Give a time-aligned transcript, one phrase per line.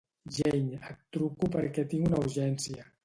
[0.37, 2.89] Jane, et truco perquè tinc una urgència.